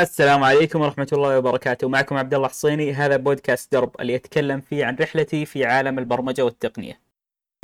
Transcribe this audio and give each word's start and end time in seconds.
السلام 0.00 0.44
عليكم 0.44 0.80
ورحمة 0.80 1.06
الله 1.12 1.38
وبركاته. 1.38 1.88
معكم 1.88 2.16
عبد 2.16 2.34
الله 2.34 2.48
حصيني. 2.48 2.92
هذا 2.92 3.16
بودكاست 3.16 3.72
درب 3.72 3.90
اللي 4.00 4.12
يتكلم 4.12 4.60
فيه 4.60 4.84
عن 4.84 4.96
رحلتي 5.00 5.44
في 5.46 5.64
عالم 5.64 5.98
البرمجة 5.98 6.44
والتقنية. 6.44 7.00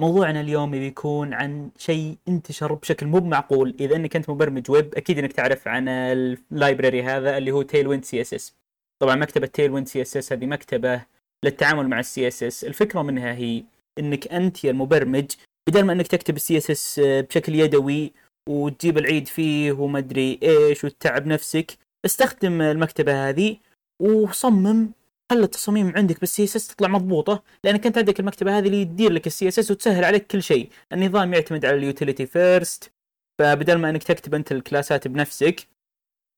موضوعنا 0.01 0.41
اليوم 0.41 0.71
بيكون 0.71 1.35
عن 1.35 1.71
شيء 1.79 2.17
انتشر 2.29 2.75
بشكل 2.75 3.07
مو 3.07 3.21
معقول. 3.21 3.77
إذا 3.81 3.97
إنك 3.97 4.17
أنت 4.17 4.31
مبرمج 4.31 4.71
ويب 4.71 4.95
أكيد 4.95 5.19
إنك 5.19 5.33
تعرف 5.33 5.69
عن 5.69 5.89
ال 5.89 6.03
library 6.03 7.03
هذا 7.03 7.39
اللي 7.39 7.51
هو 7.51 7.63
Tailwind 7.63 8.05
CSS 8.05 8.55
طبعا 9.03 9.15
مكتبة 9.15 9.47
Tailwind 9.47 9.89
CSS 9.89 10.33
هذه 10.33 10.47
مكتبة 10.47 11.03
للتعامل 11.45 11.89
مع 11.89 11.99
ال 12.01 12.29
CSS 12.29 12.65
الفكرة 12.65 13.03
منها 13.03 13.35
هي 13.35 13.65
إنك 13.99 14.33
أنت 14.33 14.65
يا 14.65 14.71
المبرمج 14.71 15.27
بدل 15.69 15.85
ما 15.85 15.93
إنك 15.93 16.07
تكتب 16.07 16.37
ال 16.37 16.57
CSS 16.57 17.01
بشكل 17.05 17.55
يدوي 17.55 18.13
وتجيب 18.49 18.99
العيد 18.99 19.29
فيه 19.29 19.73
وما 19.73 19.99
أدري 19.99 20.39
إيش 20.43 20.85
وتتعب 20.85 21.27
نفسك 21.27 21.88
استخدم 22.09 22.61
المكتبة 22.61 23.29
هذه 23.29 23.57
وصمم 24.01 24.91
خلي 25.31 25.45
التصاميم 25.45 25.93
عندك 25.97 26.21
بال 26.21 26.45
CSS 26.45 26.67
تطلع 26.67 26.89
مضبوطة 26.89 27.43
لأنك 27.65 27.87
أنت 27.87 27.99
عندك 27.99 28.21
المكتبة 28.21 28.59
هذه 28.59 28.67
اللي 28.67 28.85
تدير 28.85 29.13
لك 29.13 29.27
ال 29.27 29.49
CSS 29.49 29.71
وتسهل 29.71 30.05
عليك 30.05 30.27
كل 30.27 30.43
شيء. 30.43 30.71
النظام 30.93 31.35
يعتمد 31.35 31.65
على 31.65 31.77
ال 31.77 31.83
utility 31.83 32.27
first 32.27 32.93
فبدل 33.39 33.79
ما 33.79 33.91
أنك 33.91 34.03
تكتب 34.03 34.35
أنت 34.35 34.53
الكلاسات 34.53 35.09
بنفسك 35.09 35.69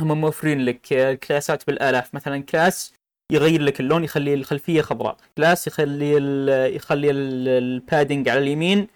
هم 0.02 0.20
موفرين 0.20 0.64
لك 0.64 0.92
الكلاسات 0.92 1.66
بالآلاف. 1.66 2.14
مثلا 2.14 2.42
class 2.42 2.94
يغير 3.32 3.62
لك 3.62 3.80
اللون 3.80 4.04
يخلي 4.04 4.34
الخلفية 4.34 4.82
خضراء. 4.82 5.16
class 5.36 5.66
يخلي 5.66 6.18
ال 6.18 6.76
يخلي 6.76 7.10
ال 7.10 7.25
padding 7.25 8.28
على 8.28 8.40
اليمين 8.40 8.88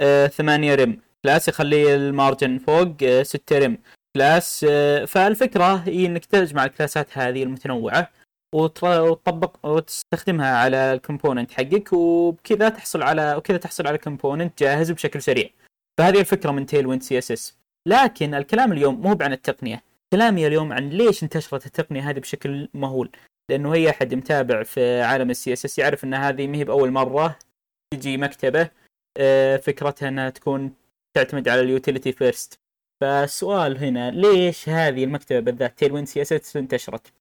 آه 0.00 0.26
ثمانية 0.26 0.74
rem. 0.74 0.98
class 1.24 1.48
يخلي 1.48 1.94
ال 1.94 2.03
margin 2.03 2.58
فوق 2.58 2.96
آه 3.02 3.22
ستة 3.22 3.58
rem. 3.58 3.78
class 4.16 4.66
آه 4.68 5.04
فالفكرة 5.04 5.74
هي 5.74 6.06
إنك 6.06 6.24
تجمع 6.24 6.64
الكلاسات 6.64 7.18
هذه 7.18 7.42
المتنوعة 7.42 8.10
وتطبق 8.54 9.66
وتستخدمها 9.66 10.56
على 10.56 10.92
ال 10.92 10.98
component 10.98 11.50
حقك 11.50 11.92
وبكذا 11.92 12.68
تحصل 12.68 13.02
على 13.02 13.34
وكذا 13.34 13.56
تحصل 13.56 13.86
على 13.86 13.98
component 13.98 14.62
جاهز 14.62 14.90
بشكل 14.90 15.22
سريع. 15.22 15.48
فهذه 15.98 16.20
الفكرة 16.20 16.50
من 16.50 16.66
Tailwind 16.66 17.02
CSS 17.02 17.58
لكن 17.86 18.34
الكلام 18.34 18.72
اليوم 18.72 19.00
مو 19.00 19.18
عن 19.20 19.32
التقنية 19.32 19.82
كلامي 20.12 20.46
اليوم 20.46 20.72
عن 20.72 20.90
ليش 20.90 21.22
انتشرت 21.22 21.66
التقنية 21.66 22.10
هذه 22.10 22.18
بشكل 22.18 22.68
مهول. 22.74 23.10
لأنه 23.50 23.74
هي 23.74 23.90
احد 23.90 24.14
متابع 24.14 24.62
في 24.62 25.02
عالم 25.02 25.30
ال 25.30 25.52
CSS 25.52 25.78
يعرف 25.78 26.04
إن 26.04 26.14
هذه 26.14 26.46
ما 26.46 26.56
هي 26.56 26.64
بأول 26.64 26.90
مرة 26.90 27.38
تجي 27.94 28.16
مكتبة 28.16 28.70
آه، 29.16 29.56
فكرتها 29.56 30.08
إنها 30.08 30.30
تكون 30.30 30.74
تعتمد 31.16 31.48
على 31.48 31.60
ال 31.60 31.67
utility 31.67 32.12
first 32.12 32.60
فالسؤال 33.00 33.78
هنا 33.84 34.10
ليش 34.10 34.68
هذه 34.68 35.04
المكتبة 35.04 35.40
بالذات 35.40 35.78
Tailwind 35.78 36.06
CSS 36.06 36.56
انتشرت؟ 36.56 37.12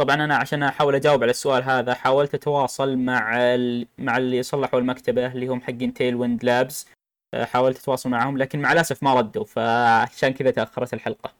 طبعا 0.00 0.14
أنا 0.14 0.36
عشان 0.36 0.62
أحاول 0.62 0.94
أجاوب 0.94 1.22
على 1.22 1.30
السؤال 1.30 1.62
هذا 1.62 1.94
حاولت 1.94 2.34
أتواصل 2.34 2.96
مع 2.96 3.36
ال... 3.54 3.86
مع 3.98 4.16
اللي 4.16 4.42
صلحوا 4.42 4.80
المكتبة 4.80 5.32
اللي 5.32 5.46
هم 5.48 5.60
حقين 5.60 5.94
Tailwind 5.94 6.44
Labs 6.44 6.86
حاولت 7.34 7.78
أتواصل 7.78 8.10
معهم 8.10 8.38
لكن 8.38 8.60
مع 8.62 8.72
الأسف 8.72 9.02
ما 9.02 9.14
ردوا 9.14 9.44
فعشان 9.44 10.30
كذا 10.32 10.50
تأخرت 10.50 10.94
الحلقة. 10.94 11.32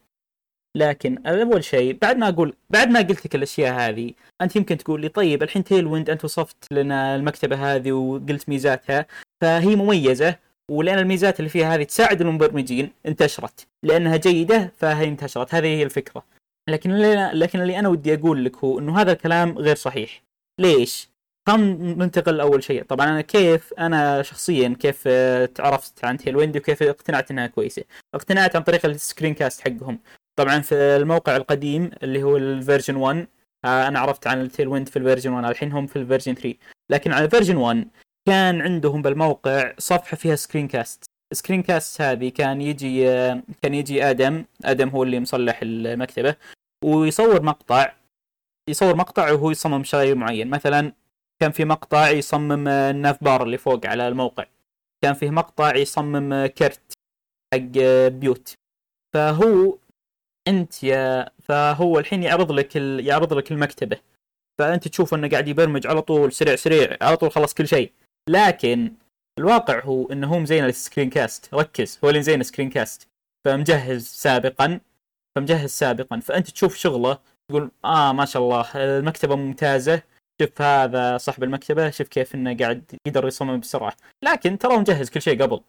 لكن 0.76 1.26
أول 1.26 1.64
شيء 1.64 1.98
بعد 2.02 2.16
ما 2.16 2.28
أقول 2.28 2.56
بعد 2.70 2.88
ما 2.88 3.00
قلت 3.00 3.26
لك 3.26 3.34
الأشياء 3.34 3.74
هذه 3.74 4.12
أنت 4.42 4.56
يمكن 4.56 4.76
تقول 4.78 5.00
لي 5.00 5.08
طيب 5.08 5.42
الحين 5.42 5.64
Tailwind 5.64 6.10
أنت 6.10 6.24
وصفت 6.24 6.72
لنا 6.72 7.16
المكتبة 7.16 7.74
هذه 7.76 7.92
وقلت 7.92 8.48
ميزاتها 8.48 9.06
فهي 9.40 9.76
مميزة. 9.76 10.36
ولأن 10.70 10.98
الميزات 10.98 11.40
اللي 11.40 11.48
فيها 11.50 11.74
هذه 11.74 11.82
تساعد 11.82 12.20
المبرمجين 12.20 12.90
انتشرت. 13.06 13.66
لأنها 13.82 14.16
جيدة 14.16 14.72
فهي 14.76 15.08
انتشرت. 15.08 15.54
هذه 15.54 15.66
هي 15.66 15.82
الفكرة. 15.82 16.24
لكن 16.68 16.90
اللي 16.90 17.30
لكن 17.34 17.60
اللي 17.60 17.78
أنا 17.78 17.88
ودي 17.88 18.14
أقول 18.14 18.44
لك 18.44 18.56
هو 18.56 18.78
إنه 18.78 19.00
هذا 19.00 19.12
الكلام 19.12 19.58
غير 19.58 19.76
صحيح. 19.76 20.22
ليش؟ 20.60 21.08
خلينا 21.48 21.94
ننتقل 21.94 22.40
اول 22.40 22.62
شيء. 22.62 22.82
طبعا 22.82 23.06
أنا 23.08 23.20
كيف 23.20 23.74
أنا 23.78 24.22
شخصيا 24.22 24.76
كيف 24.80 25.08
تعرفت 25.54 26.04
عن 26.04 26.16
Tailwind 26.18 26.56
وكيف 26.56 26.82
اقتنعت 26.82 27.30
إنها 27.30 27.46
كويسة. 27.46 27.84
اقتنعت 28.14 28.56
عن 28.56 28.62
طريق 28.62 28.86
ال 28.86 29.34
screencast 29.34 29.60
حقهم. 29.60 29.98
طبعا 30.36 30.60
في 30.60 30.74
الموقع 30.74 31.36
القديم 31.36 31.90
اللي 32.02 32.22
هو 32.22 32.36
ال 32.36 32.44
version 32.44 32.96
1 32.96 33.26
أنا 33.64 33.98
عرفت 33.98 34.26
عن 34.26 34.40
ال 34.40 34.68
Tailwind 34.68 34.88
في 34.88 34.96
ال 34.96 35.01
version 35.01 35.32
1 35.32 35.44
الحين 35.50 35.72
هم 35.72 35.86
في 35.86 35.96
ال 35.96 36.01
version 36.01 36.34
3 36.34 36.54
لكن 36.90 37.12
على 37.12 37.24
ال 37.24 37.28
version 37.28 37.56
1 37.56 37.88
كان 38.28 38.62
عندهم 38.62 39.02
بالموقع 39.02 39.72
صفحة 39.78 40.16
فيها 40.16 40.36
screencast 40.36 41.04
screencast 41.32 42.00
هذه 42.00 42.28
كان 42.28 42.60
يجي 42.60 43.04
كان 43.62 43.74
يجي 43.74 44.04
آدم. 44.04 44.44
آدم 44.64 44.88
هو 44.88 45.02
اللي 45.02 45.20
مصلح 45.20 45.60
المكتبة. 45.62 46.36
ويصور 46.84 47.42
مقطع. 47.42 47.92
يصور 48.70 48.96
مقطع 48.96 49.32
وهو 49.32 49.50
يصمم 49.50 49.84
شيء 49.84 50.14
معين. 50.14 50.50
مثلا 50.50 50.92
كان 51.40 51.52
في 51.52 51.64
مقطع 51.64 52.10
يصمم 52.10 52.68
ال 52.68 53.24
navbar 53.24 53.42
اللي 53.42 53.58
فوق 53.58 53.86
على 53.86 54.08
الموقع. 54.08 54.46
كان 55.04 55.14
فيه 55.14 55.30
مقطع 55.30 55.76
يصمم 55.76 56.46
كرت 56.46 56.92
حق 57.54 57.60
بيوت. 58.08 58.54
فهو 59.14 59.78
أنت 60.48 60.84
يا 60.84 61.30
فهو 61.42 61.98
الحين 61.98 62.22
يعرض 62.22 62.52
لك 62.52 62.76
ال... 62.76 63.06
يعرض 63.06 63.32
لك 63.32 63.52
المكتبة. 63.52 64.00
فأنت 64.58 64.88
تشوف 64.88 65.14
إنه 65.14 65.28
قاعد 65.28 65.48
يبرمج 65.48 65.86
على 65.86 66.02
طول 66.02 66.32
سريع 66.32 66.56
سريع 66.56 66.96
على 67.02 67.16
طول 67.16 67.30
خلص 67.32 67.54
كل 67.54 67.68
شيء. 67.68 67.92
لكن 68.28 68.92
الواقع 69.38 69.84
هو 69.84 70.12
إنه 70.12 70.26
هو 70.26 70.38
مزين 70.38 70.64
ال 70.64 71.10
screencast 71.10 71.54
ركز 71.54 71.98
هو 72.04 72.08
اللي 72.08 72.20
مزين 72.20 72.40
ال 72.40 72.70
screencast 72.70 73.08
فمجهز 73.44 74.06
سابقا. 74.06 74.80
فمجهز 75.36 75.70
سابقا. 75.70 76.20
فأنت 76.20 76.50
تشوف 76.50 76.76
شغله 76.76 77.18
تقول 77.48 77.70
آه 77.84 78.12
ما 78.12 78.24
شاء 78.24 78.42
الله 78.42 78.66
المكتبة 78.74 79.36
ممتازة. 79.36 80.02
شوف 80.42 80.62
هذا 80.62 81.18
صاحب 81.18 81.42
المكتبة 81.42 81.90
شوف 81.90 82.08
كيف 82.08 82.34
إنه 82.34 82.56
قاعد 82.56 82.98
يقدر 83.06 83.26
يصمم 83.26 83.60
بسرعة. 83.60 83.96
لكن 84.22 84.58
ترى 84.58 84.76
مجهز 84.76 85.10
كل 85.10 85.22
شيء 85.22 85.42
قبل. 85.42 85.60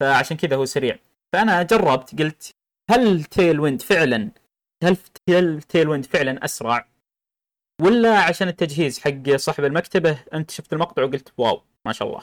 فعشان 0.00 0.36
كذا 0.36 0.56
هو 0.56 0.64
سريع. 0.64 0.98
فأنا 1.32 1.62
جربت 1.62 2.20
قلت 2.20 2.50
هل 2.90 3.24
Tailwind 3.24 3.82
فعلا 3.82 4.30
هل 4.84 4.96
Tailwind 5.68 6.04
فعلا 6.04 6.44
أسرع؟ 6.44 6.88
ولا 7.82 8.18
عشان 8.18 8.48
التجهيز 8.48 8.98
حق 8.98 9.36
صاحب 9.36 9.64
المكتبة؟ 9.64 10.18
أنت 10.34 10.50
شفت 10.50 10.72
المقطع 10.72 11.02
وقلت 11.02 11.32
wow 11.38 11.62
ما 11.86 11.92
شاء 11.92 12.08
الله. 12.08 12.20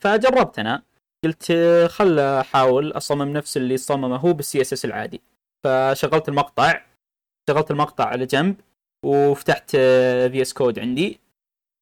فجربت 0.00 0.58
أنا. 0.58 0.82
قلت 1.24 1.52
خل 1.90 2.18
أحاول 2.18 2.92
أصمم 2.92 3.32
نفس 3.32 3.56
اللي 3.56 3.76
صممه 3.76 4.16
هو 4.16 4.32
بال 4.32 4.60
CSS 4.60 4.84
العادي. 4.84 5.20
فشغلت 5.64 6.28
المقطع 6.28 6.80
شغلت 7.50 7.70
المقطع 7.70 8.04
على 8.04 8.26
جنب 8.26 8.56
وفتحت 9.04 9.70
VS 9.70 10.52
Code 10.52 10.78
عندي. 10.78 11.20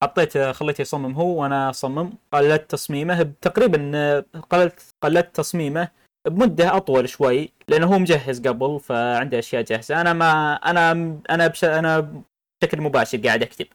حطيت 0.03 0.37
خليته 0.37 0.81
يصمم 0.81 1.13
هو 1.13 1.41
وأنا 1.41 1.69
أصمم. 1.69 2.13
قلدت 2.31 2.71
تصميمه 2.71 3.33
تقريبا 3.41 4.19
قلدت 4.49 4.95
قلدت 5.01 5.35
تصميمه 5.35 5.87
بمدة 6.27 6.77
أطول 6.77 7.09
شوي 7.09 7.51
لأنه 7.67 7.87
هو 7.87 7.99
مجهز 7.99 8.47
قبل 8.47 8.79
فعنده 8.79 9.39
أشياء 9.39 9.63
جاهزة. 9.63 10.01
أنا 10.01 10.13
ما 10.13 10.53
أنا 10.55 10.91
أنا 11.29 11.47
بش 11.47 11.63
أنا 11.63 12.23
بشكل 12.63 12.81
مباشر 12.81 13.17
قاعد 13.17 13.43
أكتب. 13.43 13.67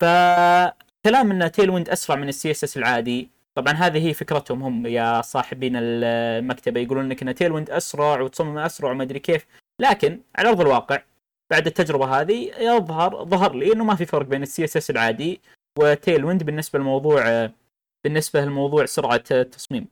فكلام 0.00 1.30
إن 1.30 1.52
Tailwind 1.52 1.88
أسرع 1.88 2.16
من 2.16 2.28
ال 2.28 2.50
CSS 2.50 2.76
العادي. 2.76 3.30
طبعا 3.54 3.72
هذه 3.72 4.08
هي 4.08 4.14
فكرتهم 4.14 4.62
هم 4.62 4.86
يا 4.86 5.20
صاحبين 5.20 5.72
المكتبة. 5.76 6.80
يقولون 6.80 7.08
لك 7.08 7.22
إن 7.22 7.34
Tailwind 7.34 7.70
أسرع 7.70 8.20
وتصمم 8.20 8.58
أسرع 8.58 8.90
وما 8.90 9.02
أدري 9.02 9.18
كيف. 9.18 9.46
لكن 9.80 10.20
على 10.36 10.48
أرض 10.48 10.60
الواقع 10.60 11.02
بعد 11.50 11.66
التجربة 11.66 12.20
هذه 12.20 12.50
يظهر 12.58 13.24
ظهر 13.24 13.54
لي 13.54 13.72
إنه 13.72 13.84
ما 13.84 13.94
في 13.94 14.06
فرق 14.06 14.26
بين 14.26 14.42
ال 14.42 14.64
CSS 14.64 14.90
العادي 14.90 15.40
و 15.78 16.24
Tailwind 16.24 16.42
بالنسبة 16.42 16.78
للموضوع 16.78 17.50
بالنسبة 18.04 18.44
لموضوع 18.44 18.86
سرعة 18.86 19.24
التصميم. 19.30 19.86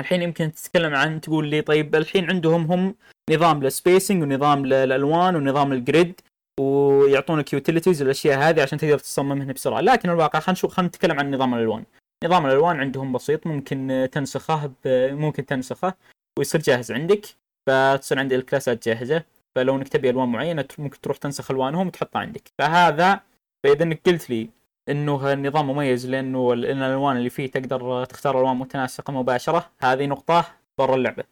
الحين 0.00 0.22
يمكن 0.22 0.52
تتكلم 0.52 0.94
عن 0.94 1.20
تقول 1.20 1.48
لي 1.48 1.62
طيب 1.62 1.94
الحين 1.94 2.30
عندهم 2.30 2.72
هم 2.72 2.94
نظام 3.30 3.62
لل 3.62 3.75
spacing 3.75 4.22
ونظام 4.22 4.66
للالوان 4.66 5.36
ونظام 5.36 5.72
ال 5.72 5.82
grid 5.82 6.20
ويعطونك 6.60 7.52
utilities 7.52 8.02
الاشياء 8.02 8.38
هذه 8.38 8.62
عشان 8.62 8.78
تقدر 8.78 8.98
تصممهن 8.98 9.52
بسرعة. 9.52 9.80
لكن 9.80 10.10
الواقع 10.10 10.40
خلينا 10.40 10.52
نشوف 10.52 10.72
خلينا 10.72 10.88
نتكلم 10.88 11.18
عن 11.18 11.34
نظام 11.34 11.54
الألوان. 11.54 11.84
نظام 12.24 12.46
الألوان 12.46 12.80
عندهم 12.80 13.12
بسيط 13.12 13.46
ممكن 13.46 14.08
تنسخه 14.12 14.72
ممكن 14.86 15.46
تنسخه 15.46 15.94
ويصير 16.38 16.60
جاهز 16.60 16.92
عندك. 16.92 17.26
فتصير 17.66 18.18
عندي 18.18 18.36
الكلاسات 18.36 18.88
جاهزة. 18.88 19.22
فلو 19.56 19.76
إنك 19.76 19.88
تبي 19.88 20.10
ألوان 20.10 20.28
معينة 20.28 20.68
ممكن 20.78 21.00
تروح 21.00 21.16
تنسخ 21.16 21.50
ألوانهم 21.50 21.86
وتحطها 21.86 22.18
عندك. 22.18 22.52
فهذا 22.58 23.20
فإذا 23.64 23.82
إنك 23.82 24.00
قلت 24.06 24.30
لي 24.30 24.50
إنه 24.88 25.32
النظام 25.32 25.70
مميز 25.70 26.06
لأنه 26.06 26.54
لأن 26.54 26.82
الألوان 26.82 27.16
اللي 27.16 27.30
فيه 27.30 27.50
تقدر 27.50 28.04
تختار 28.04 28.40
ألوان 28.40 28.56
متناسقة 28.56 29.12
مباشرة 29.12 29.70
هذه 29.78 30.06
نقطة 30.06 30.44
برا 30.78 30.94
اللعبة. 30.94 31.24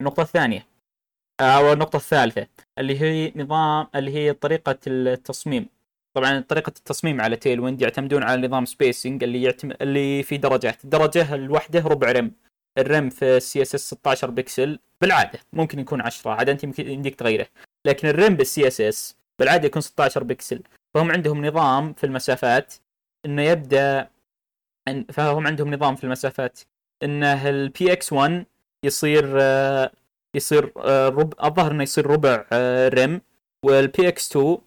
النقطة 0.00 0.20
الثانية 0.22 0.66
أو 1.40 1.72
النقطة 1.72 1.96
الثالثة 1.96 2.46
اللي 2.78 3.00
هي 3.00 3.32
نظام 3.36 3.86
اللي 3.94 4.10
هي 4.14 4.32
طريقة 4.32 4.78
التصميم. 4.86 5.66
طبعا 6.14 6.40
طريقة 6.40 6.72
التصميم 6.76 7.20
على 7.20 7.36
Tailwind 7.36 7.82
يعتمدون 7.82 8.22
على 8.22 8.46
نظام 8.46 8.64
spacing 8.64 9.22
اللي 9.24 9.42
يعتم... 9.42 9.70
اللي 9.80 10.22
في 10.22 10.36
درجات. 10.36 10.84
الدرجه 10.84 11.34
الواحده 11.34 11.80
ربع 11.80 12.12
rem 12.12 12.32
ال 12.78 12.86
rem 12.86 13.10
في 13.10 13.36
ال 13.36 13.62
CSS 13.62 13.80
16 13.94 14.30
بكسل 14.30 14.78
بالعادة 15.00 15.38
ممكن 15.52 15.78
يكون 15.78 16.00
10 16.00 16.30
عاد 16.30 16.48
أنت 16.48 16.64
يمكن 16.64 16.90
يمديك 16.90 17.14
تغيره. 17.14 17.46
لكن 17.84 18.08
ال 18.08 18.34
rem 18.36 18.66
بال 18.66 18.80
CSS 18.80 19.16
بالعادة 19.38 19.66
يكون 19.66 19.82
16 19.82 20.24
بكسل. 20.24 20.62
فهم 20.94 21.12
عندهم 21.12 21.46
نظام 21.46 21.92
في 21.92 22.04
المسافات 22.04 22.74
إنه 23.26 23.42
يبدأ 23.42 24.08
فهم 25.12 25.46
عندهم 25.46 25.74
نظام 25.74 25.96
في 25.96 26.04
المسافات 26.04 26.60
إنه 27.02 27.48
ال 27.48 27.92
px 27.92 28.12
1 28.12 28.46
يصير 28.84 29.24
آه، 29.40 29.90
يصير 30.36 30.72
آه، 30.76 31.08
ربع 31.08 31.46
الظاهر 31.48 31.72
إنه 31.72 31.82
يصير 31.82 32.06
ربع 32.06 32.46
آه، 32.52 32.88
rem 32.88 33.20
وال 33.64 34.08
px 34.08 34.30
2 34.36 34.58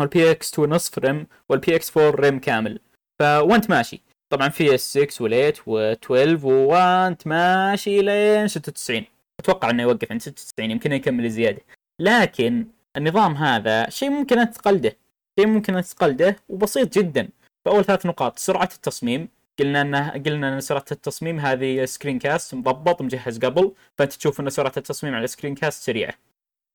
وال 0.00 0.30
px 0.30 0.52
2 0.52 0.70
نصف 0.70 0.98
rem 0.98 1.26
وال 1.48 1.76
px 1.76 1.96
4 1.96 2.20
rem 2.20 2.38
كامل. 2.38 2.80
فوانت 3.20 3.70
ماشي. 3.70 4.02
طبعا 4.32 4.48
في 4.48 4.74
اس 4.74 4.98
6 4.98 5.28
و8 5.28 5.56
و12 5.56 6.44
وانت 6.44 7.26
ماشي 7.26 8.02
لين 8.02 8.48
96 8.48 9.04
أتوقع 9.40 9.70
إنه 9.70 9.82
يوقف 9.82 10.12
عند 10.12 10.20
96 10.20 10.70
يمكن 10.70 10.92
يكمل 10.92 11.30
زيادة. 11.30 11.62
لكن 12.00 12.66
النظام 12.96 13.34
هذا 13.34 13.90
شيء 13.90 14.10
ممكن 14.10 14.38
ان 14.38 14.50
تقلده 14.50 14.96
شيء 15.38 15.46
ممكن 15.48 15.74
ان 15.76 15.82
تقلده 15.82 16.36
وبسيط 16.48 16.98
جدا. 16.98 17.28
فأول 17.64 17.84
ثلاث 17.84 18.06
نقاط 18.06 18.38
سرعة 18.38 18.68
التصميم. 18.74 19.28
قلنا 19.58 19.80
انه 19.80 20.10
قلنا 20.10 20.54
إن 20.54 20.60
سرعة 20.60 20.84
التصميم 20.92 21.40
هذه 21.40 21.84
screencast 21.84 22.54
مضبط 22.54 23.02
مجهز 23.02 23.38
قبل 23.38 23.72
فأنت 23.98 24.12
تشوف 24.12 24.40
إن 24.40 24.50
سرعة 24.50 24.72
التصميم 24.76 25.14
على 25.14 25.26
screencast 25.26 25.82
سريعة. 25.82 26.14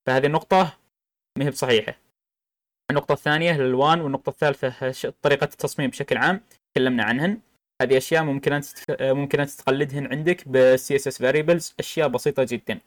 فهذه 0.07 0.25
النقطة 0.25 0.77
ما 1.37 1.45
هي 1.45 1.49
بصحيحة. 1.49 1.99
النقطة 2.91 3.13
الثانية 3.13 3.55
الالوان 3.55 4.01
والنقطة 4.01 4.29
الثالثة 4.29 5.11
طريقة 5.21 5.43
التصميم 5.43 5.89
بشكل 5.89 6.17
عام 6.17 6.41
تكلمنا 6.73 7.03
عنهن. 7.03 7.39
هذه 7.81 7.97
أشياء 7.97 8.23
ممكن 8.23 8.53
أن 8.53 8.61
ممكن 9.01 9.39
أن 9.39 9.47
تقلدهن 9.47 10.07
عندك 10.13 10.47
بال 10.47 10.95
CSS 10.95 11.17
variables 11.17 11.75
أشياء 11.79 12.07
بسيطة 12.07 12.43
جدا. 12.49 12.79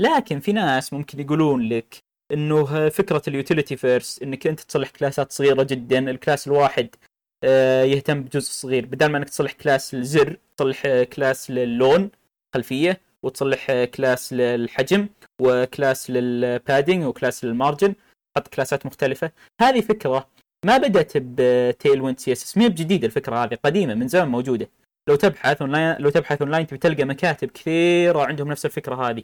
لكن 0.00 0.40
في 0.40 0.52
ناس 0.52 0.92
ممكن 0.92 1.20
يقولون 1.20 1.68
لك 1.68 1.98
إنه 2.32 2.88
فكرة 2.88 3.22
ال 3.28 3.34
utility 3.34 3.76
first 3.76 4.22
إنك 4.22 4.46
أنت 4.46 4.60
تصلح 4.60 4.90
كلاسات 4.90 5.32
صغيرة 5.32 5.62
جدا 5.62 6.10
ال 6.10 6.16
class 6.16 6.46
الواحد 6.46 6.88
يهتم 7.84 8.22
بجزء 8.22 8.50
صغير. 8.50 8.86
بدل 8.86 9.06
ما 9.06 9.18
انك 9.18 9.28
تصلح 9.28 9.52
class 9.52 9.94
للزر 9.94 10.36
تصلح 10.56 11.02
class 11.02 11.50
للون 11.50 12.10
خلفية 12.54 13.00
وتصلح 13.22 13.84
class 13.84 14.32
للحجم 14.32 15.08
وكلاس 15.40 16.10
للبادنج 16.10 17.04
وكلاس 17.04 17.44
للمارجن 17.44 17.94
حط 18.36 18.48
كلاسات 18.48 18.86
مختلفة. 18.86 19.30
هذه 19.60 19.80
فكرة 19.80 20.28
ما 20.66 20.78
بدأت 20.78 21.12
ب 21.16 21.25
Tailwind 21.25 22.00
CSS 22.00 22.56
ما 22.58 22.66
بجديده 22.66 23.06
الفكرة 23.06 23.36
هذه 23.44 23.54
قديمة 23.54 23.94
من 23.94 24.08
زمان 24.08 24.28
موجودة. 24.28 24.68
لو 25.08 25.16
تبحث 25.16 25.62
اونلاين 25.62 25.96
لو 25.98 26.10
تبحث 26.10 26.42
اونلاين 26.42 26.66
تبي 26.66 26.78
تلقى 26.78 27.04
مكاتب 27.04 27.50
كثيرة 27.50 28.22
عندهم 28.22 28.48
نفس 28.48 28.66
الفكرة 28.66 29.10
هذه. 29.10 29.22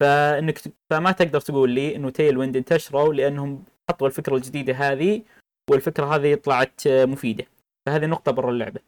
فإنك 0.00 0.58
فما 0.90 1.12
تقدر 1.12 1.40
تقول 1.40 1.70
لي 1.70 1.96
إنه 1.96 2.10
Tailwind 2.10 2.56
انتشروا 2.56 3.14
لأنهم 3.14 3.64
حطوا 3.90 4.06
الفكرة 4.06 4.36
الجديدة 4.36 4.74
هذه 4.74 5.22
والفكرة 5.70 6.16
هذه 6.16 6.34
طلعت 6.34 6.88
مفيدة. 6.88 7.44
فهذه 7.86 8.06
نقطة 8.06 8.32
برا 8.32 8.50
اللعبة. 8.50 8.80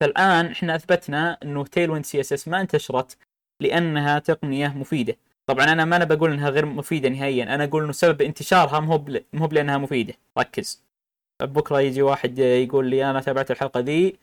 فالآن 0.00 0.46
إحنا 0.46 0.76
أثبتنا 0.76 1.38
إنه 1.42 1.64
Tailwind 1.64 2.04
CSS 2.04 2.48
ما 2.48 2.60
انتشرت 2.60 3.16
لأنها 3.62 4.18
تقنية 4.18 4.68
مفيدة. 4.68 5.16
طبعا 5.46 5.64
أنا 5.64 5.84
ما 5.84 5.96
أنا 5.96 6.04
بقول 6.04 6.32
إنها 6.32 6.50
غير 6.50 6.66
مفيدة 6.66 7.08
نهائيا 7.08 7.54
أنا 7.54 7.64
أقول 7.64 7.82
إنه 7.82 7.92
سبب 7.92 8.22
انتشارها 8.22 8.80
مو 8.80 9.04
مو 9.32 9.46
لانها 9.46 9.78
مفيدة. 9.78 10.14
ركز. 10.38 10.82
بكرة 11.42 11.80
يجي 11.80 12.02
واحد 12.02 12.38
يقول 12.38 12.90
لي 12.90 13.10
أنا 13.10 13.20
تابعت 13.20 13.50
الحلقة 13.50 13.80
ذي 13.80 14.18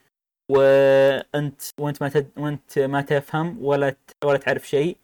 وانت 0.51 1.61
وأنت 1.79 2.01
ما 2.01 2.09
تد... 2.09 2.29
وأنت 2.37 2.79
ما 2.79 3.01
تفهم 3.01 3.65
ولا 3.65 3.89
ت... 3.89 4.11
ولا 4.25 4.37
تعرف 4.37 4.67
شيء. 4.67 4.97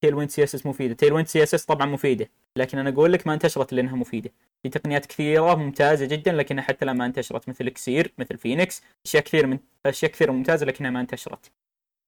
تيل 0.00 0.14
ويند 0.14 0.30
سي 0.30 0.44
اس 0.44 0.54
اس 0.54 0.66
مفيدة. 0.66 0.94
تيل 0.94 1.12
ويند 1.12 1.28
سي 1.28 1.42
اس 1.42 1.54
اس 1.54 1.64
طبعا 1.64 1.86
مفيدة 1.86 2.30
لكن 2.56 2.78
أنا 2.78 2.90
أقول 2.90 3.12
لك 3.12 3.26
ما 3.26 3.34
انتشرت 3.34 3.72
لأنها 3.72 3.96
مفيدة. 3.96 4.30
في 4.62 4.68
تقنيات 4.68 5.06
كثيرة 5.06 5.54
ممتازة 5.54 6.06
جدا 6.06 6.32
لكنها 6.32 6.62
حتى 6.64 6.84
لما 6.84 7.06
انتشرت 7.06 7.48
مثل 7.48 7.68
كسير 7.68 8.14
مثل 8.18 8.38
فينيكس. 8.38 8.82
أشياء 9.06 9.22
كثير 9.22 9.46
من 9.46 9.58
أشياء 9.86 10.10
كثيره 10.10 10.32
ممتازة 10.32 10.66
لكنها 10.66 10.90
ما 10.90 11.00
انتشرت. 11.00 11.52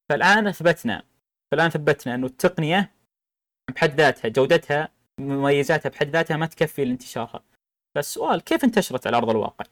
فالآن 0.09 0.47
أثبتنا 0.47 1.03
فالآن 1.51 1.71
ثبتنا 1.71 2.15
إنه 2.15 2.27
التقنية 2.27 2.93
بحد 3.75 4.01
ذاتها 4.01 4.29
جودتها 4.29 4.89
مميزاتها 5.19 5.91
بحد 5.91 6.09
ذاتها 6.11 6.37
ما 6.37 6.47
تكفي 6.47 6.85
لانتشارها. 6.85 7.45
فالسؤال 7.95 8.41
كيف 8.41 8.65
انتشرت 8.65 9.07
على 9.07 9.17
أرض 9.17 9.31
الواقع؟ 9.31 9.65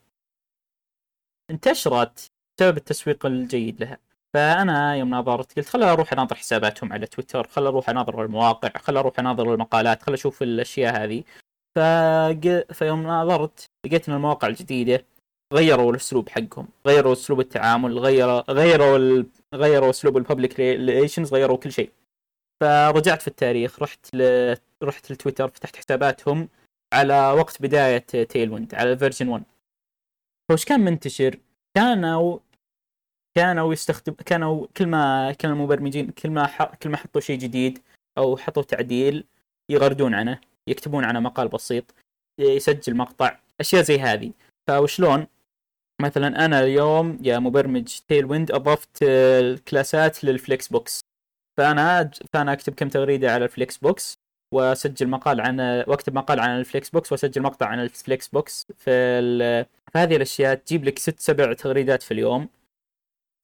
انتشرت 1.50 2.30
بسبب 2.58 2.76
التسويق 2.76 3.26
الجيد 3.26 3.80
لها. 3.80 3.98
فأنا 4.34 4.96
يوم 4.96 5.10
نظرت 5.14 5.56
قلت 5.56 5.68
خل 5.68 5.82
أروح 5.82 6.12
أناظر 6.12 6.36
حساباتهم 6.36 6.92
على 6.92 7.06
تويتر 7.06 7.46
خل 7.48 7.66
أروح 7.66 7.90
أناظر 7.90 8.24
المواقع 8.24 8.68
خل 8.78 8.96
أروح 8.96 9.18
أناظر 9.18 9.54
المقالات 9.54 10.02
خل 10.02 10.12
أشوف 10.12 10.42
الأشياء 10.42 11.04
هذه. 11.04 11.24
فق... 11.80 12.72
فيوم 12.72 13.06
نظرت 13.06 13.64
لقيت 13.86 14.08
ان 14.08 14.14
المواقع 14.14 14.48
الجديدة 14.48 15.04
غيروا 15.54 15.90
الأسلوب 15.90 16.28
حقهم 16.28 16.68
غيروا 16.86 17.12
أسلوب 17.12 17.40
التعامل 17.40 17.98
غيروا 17.98 18.50
غيروا 18.50 18.96
ال... 18.96 19.26
غيروا 19.54 19.90
أسلوب 19.90 20.16
ال 20.16 20.23
public 20.23 20.60
relations 20.60 21.34
غيروا 21.34 21.56
كل 21.56 21.72
شيء. 21.72 21.90
فرجعت 22.60 23.22
في 23.22 23.28
التاريخ 23.28 23.82
رحت 23.82 24.14
ل... 24.14 24.54
رحت 24.82 25.12
لتويتر 25.12 25.48
فتحت 25.48 25.76
حساباتهم 25.76 26.48
على 26.94 27.30
وقت 27.30 27.62
بداية 27.62 27.98
Tailwind 27.98 28.74
على 28.74 28.98
version 28.98 29.28
1 29.28 29.44
فوش 30.50 30.64
كان 30.64 30.80
منتشر؟ 30.80 31.38
كانوا 31.76 32.38
كانوا 33.36 33.72
يستخدم 33.72 34.12
كانوا 34.12 34.66
كل 34.76 34.86
ما 34.86 35.32
كانوا 35.32 35.56
المبرمجين 35.56 36.10
كل 36.10 36.30
ما 36.30 36.46
ح... 36.46 36.74
كل 36.74 36.90
ما 36.90 36.96
حطوا 36.96 37.20
شيء 37.20 37.38
جديد 37.38 37.78
أو 38.18 38.36
حطوا 38.36 38.62
تعديل 38.62 39.24
يغردون 39.70 40.14
عنه. 40.14 40.49
يكتبون 40.68 41.04
عنه 41.04 41.20
مقال 41.20 41.48
بسيط 41.48 41.94
يسجل 42.40 42.96
مقطع 42.96 43.38
أشياء 43.60 43.82
زي 43.82 43.98
هذه. 43.98 44.32
فوشلون؟ 44.68 45.26
مثلا 46.02 46.44
أنا 46.44 46.60
اليوم 46.60 47.18
يا 47.22 47.38
مبرمج 47.38 47.98
Tailwind 48.08 48.50
أضفت 48.52 49.02
الكلاسات 49.02 50.24
لل 50.24 50.68
flexbox 50.68 51.00
فانا 51.58 52.10
فأنا 52.32 52.52
أكتب 52.52 52.74
كم 52.74 52.88
تغريدة 52.88 53.32
على 53.32 53.44
ال 53.44 53.76
flexbox 53.78 54.14
وأسجل 54.54 55.08
مقال 55.08 55.40
عن 55.40 55.60
وأكتب 55.60 56.14
مقال 56.14 56.40
عن 56.40 56.60
ال 56.60 56.90
flexbox 56.90 57.12
وأسجل 57.12 57.42
مقطع 57.42 57.66
عن 57.66 57.80
ال 57.80 58.28
flexbox 58.28 58.66
في 58.76 58.90
ال... 58.90 59.66
فهذه 59.94 60.16
الأشياء 60.16 60.54
تجيب 60.54 60.84
لك 60.84 60.98
ست 60.98 61.20
سبع 61.20 61.52
تغريدات 61.52 62.02
في 62.02 62.14
اليوم. 62.14 62.48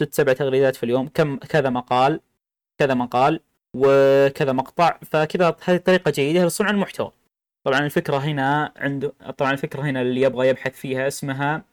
ست 0.02 0.14
سبع 0.14 0.32
تغريدات 0.32 0.76
في 0.76 0.82
اليوم. 0.82 1.08
كم 1.08 1.36
كذا 1.36 1.70
مقال 1.70 2.20
كذا 2.78 2.94
مقال. 2.94 3.40
وكذا 3.76 4.52
مقطع 4.52 4.98
فكذا 5.02 5.56
هذه 5.64 5.76
طريقة 5.76 6.10
جيدة 6.10 6.46
لصنع 6.46 6.70
المحتوى. 6.70 7.12
طبعا 7.66 7.80
الفكرة 7.80 8.16
هنا 8.16 8.72
عنده 8.76 9.12
طبعا 9.38 9.52
الفكرة 9.52 9.82
هنا 9.82 10.02
اللي 10.02 10.20
يبغى 10.20 10.48
يبحث 10.48 10.76
فيها 10.76 11.06
اسمها 11.06 11.64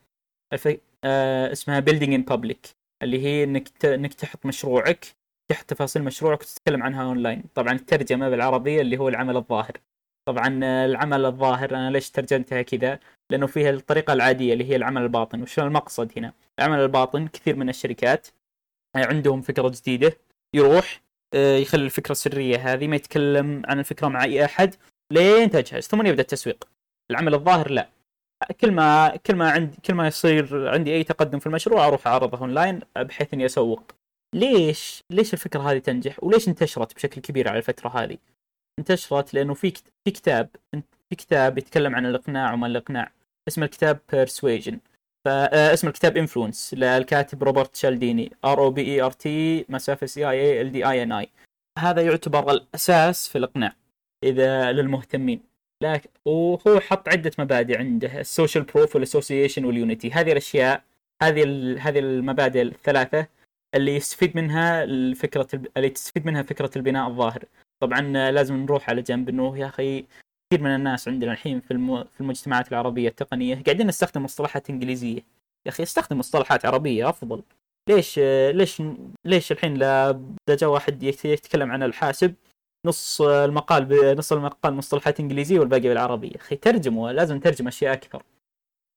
الف... 0.54 0.68
آه 1.04 1.52
اسمها 1.52 1.82
building 1.82 2.20
in 2.20 2.34
public 2.34 2.74
اللي 3.04 3.24
هي 3.24 3.44
إنك 3.44 3.70
ت... 3.70 3.86
إنك 3.86 4.14
تحط 4.14 4.46
مشروعك 4.46 5.06
تحت 5.52 5.70
تفاصيل 5.70 6.04
مشروعك 6.04 6.42
وتتكلم 6.42 6.84
عنها 6.84 7.04
اونلاين 7.04 7.44
طبعا 7.56 7.74
الترجمة 7.74 8.30
بالعربية 8.30 8.82
اللي 8.82 8.98
هو 8.98 9.10
العمل 9.10 9.38
الظاهر. 9.38 9.78
طبعا 10.28 10.60
العمل 10.86 11.26
الظاهر 11.26 11.70
أنا 11.76 11.92
ليش 11.92 12.10
ترجمتها 12.12 12.62
كذا؟ 12.62 13.00
لأنه 13.30 13.48
فيها 13.48 13.70
الطريقة 13.70 14.14
العادية 14.14 14.54
اللي 14.54 14.70
هي 14.70 14.76
العمل 14.76 15.02
الباطن. 15.02 15.42
وش 15.42 15.60
المقصد 15.60 16.12
هنا؟ 16.18 16.34
العمل 16.60 16.80
الباطن 16.80 17.28
كثير 17.28 17.56
من 17.56 17.70
الشركات 17.70 18.28
عندهم 18.96 19.42
فكرة 19.42 19.70
جديدة 19.70 20.18
يروح 20.56 21.02
يخلي 21.34 21.86
الفكرة 21.86 22.12
السرية 22.12 22.74
هذه 22.74 22.88
ما 22.88 22.96
يتكلم 22.96 23.62
عن 23.66 23.80
الفكرة 23.80 24.08
مع 24.08 24.24
أي 24.24 24.46
أحد 24.46 24.76
لين 25.12 25.50
تجهز. 25.50 25.84
ثم 25.84 26.06
يبدأ 26.06 26.22
التسويق. 26.22 26.68
العمل 27.12 27.34
الظاهر 27.34 27.72
لا. 27.72 27.90
كل 28.62 28.72
ما 28.72 29.16
كل 29.16 29.36
ما 29.36 29.52
عندي 29.52 29.78
كل 29.86 29.94
ما 29.94 30.08
يصير 30.08 30.70
عندي 30.70 30.94
أي 30.94 31.04
تقدم 31.04 31.40
في 31.40 31.48
المشروع 31.48 31.88
أروح 31.88 32.08
أعرضه 32.08 32.38
أونلاين 32.38 32.80
بحيث 32.98 33.34
إني 33.34 33.46
أسوق. 33.46 33.92
ليش؟ 34.36 35.04
ليش 35.10 35.34
الفكرة 35.34 35.72
هذه 35.72 35.78
تنجح؟ 35.78 36.24
وليش 36.24 36.48
انتشرت 36.48 36.96
بشكل 36.96 37.22
كبير 37.22 37.50
على 37.50 37.58
الفترة 37.58 37.90
هذه؟ 37.90 38.18
انتشرت 38.80 39.34
لأنه 39.34 39.54
في 39.54 39.74
في 40.06 40.12
كتاب 40.12 40.50
في 41.10 41.16
كتاب 41.16 41.58
يتكلم 41.58 41.96
عن 41.96 42.06
الإقناع 42.06 42.54
وما 42.54 42.68
الإقناع 42.68 43.12
اسم 43.48 43.64
الكتاب 43.64 44.00
persuasion 44.12 44.80
فاسم 45.26 45.88
الكتاب 45.88 46.18
Influence 46.18 46.74
للكاتب 46.74 47.44
روبرت 47.44 47.76
شالديني. 47.76 48.32
R 48.46 48.60
O 48.60 48.72
B 48.72 48.82
E 48.82 49.02
R 49.02 49.12
T 49.12 49.66
مسافة 49.70 50.08
C 50.08 50.30
I 50.30 50.42
A 50.42 50.62
L 50.62 50.72
D 50.72 50.90
I 50.90 51.04
N 51.04 51.12
I 51.12 51.30
هذا 51.80 52.02
يعتبر 52.02 52.52
الأساس 52.52 53.30
في 53.30 53.38
الإقناع 53.38 53.76
إذا 54.24 54.72
للمهتمين. 54.72 55.42
لكن 55.84 56.10
وهو 56.26 56.80
حط 56.80 57.10
عدة 57.10 57.32
مبادئ 57.40 57.78
عنده. 57.78 58.20
ال 58.20 58.26
social 58.26 58.64
proof 58.64 58.96
وال 58.96 59.06
association 59.06 59.66
وال 59.66 59.79
unity 59.79 60.12
هذه 60.12 60.32
الأشياء 60.32 60.84
هذه 61.24 61.44
هذه 61.80 62.00
المبادئ 62.00 62.62
الثلاثة 62.62 63.28
اللي 63.76 63.96
يستفيد 63.96 64.36
منها 64.38 64.84
الفكرة 64.84 65.48
اللي 65.78 65.90
تستفيد 65.90 66.26
منها 66.26 66.44
فكرة 66.44 66.72
البناء 66.76 67.08
الظاهر. 67.08 67.46
طبعا 67.80 68.32
لازم 68.32 68.56
نروح 68.56 68.90
على 68.90 69.02
جنب 69.02 69.30
إنه 69.30 69.58
يا 69.58 69.66
أخي 69.66 70.06
كثير 70.54 70.64
من 70.64 70.76
الناس 70.76 71.08
عندنا 71.08 71.32
الحين 71.32 71.60
في 71.60 71.72
الم... 71.72 72.04
في 72.04 72.22
المجتمعات 72.22 72.72
العربية 72.72 73.08
التقنية 73.08 73.64
قاعدين 73.64 73.88
نستخدم 73.88 74.24
مصطلحات 74.24 74.70
إنجليزية. 74.70 75.22
يا 75.66 75.72
أخي 75.72 75.84
استخدم 75.84 76.18
مصطلحات 76.20 76.66
عربية 76.66 77.10
أفضل. 77.10 77.44
ليش 77.90 78.20
ليش 78.54 78.82
ليش 79.26 79.52
الحين 79.52 79.74
لا 79.74 80.20
جاء 80.50 80.70
واحد 80.70 81.04
يتكلم 81.04 81.72
عن 81.72 81.84
الحاسب 81.84 82.36
نص 82.86 83.22
المقال 83.22 83.86
بنص 83.86 84.34
المقال 84.34 84.74
مصطلحات 84.74 85.20
إنجليزية 85.20 85.60
والباقي 85.60 85.90
بالعربية. 85.90 86.36
أخي 86.36 86.56
ترجموا 86.56 87.12
لازم 87.12 87.36
نترجم 87.36 87.68
أشياء 87.68 87.94
أكثر. 87.94 88.24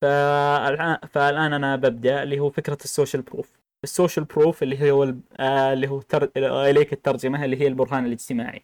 فالآن 0.03 0.99
فالآن 1.09 1.53
أنا 1.53 1.77
ببدأ 1.77 2.23
اللي 2.23 2.39
هو 2.39 2.51
فكرة 2.51 2.79
ال 2.85 2.90
social 2.90 3.23
proof. 3.23 3.53
ال 3.85 3.90
social 3.90 4.25
proof 4.25 4.63
اللي 4.63 4.91
هو 4.91 5.15
آه، 5.41 5.73
اللي 5.73 5.89
هو 5.89 6.01
تر... 6.01 6.31
إليك 6.37 6.93
الترجمة 6.93 7.45
اللي 7.45 7.61
هي 7.61 7.67
البرهان 7.67 8.07
الاجتماعي. 8.07 8.63